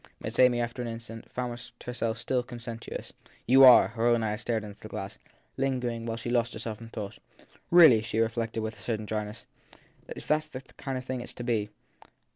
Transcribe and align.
Miss 0.19 0.39
Amy, 0.39 0.59
after 0.59 0.81
an 0.81 0.87
instant, 0.87 1.31
found 1.31 1.61
herself 1.85 2.17
still 2.17 2.41
conscientious. 2.41 3.13
You 3.45 3.63
are. 3.63 3.89
Her 3.89 4.07
own 4.07 4.23
eyes 4.23 4.41
strayed 4.41 4.63
to 4.63 4.73
the 4.73 4.87
glass, 4.87 5.19
lingering 5.57 5.99
there 5.99 6.07
while 6.09 6.17
she 6.17 6.31
lost 6.31 6.53
herself 6.53 6.81
in 6.81 6.89
thought. 6.89 7.19
Really, 7.69 8.01
she 8.01 8.17
reflected 8.17 8.61
with 8.61 8.79
a 8.79 8.81
certain 8.81 9.05
dryness, 9.05 9.45
(if 10.17 10.27
that 10.27 10.37
s 10.37 10.47
the 10.47 10.61
kind 10.77 10.97
of 10.97 11.05
thing 11.05 11.21
it 11.21 11.25
s 11.25 11.33
to 11.33 11.43
be 11.43 11.69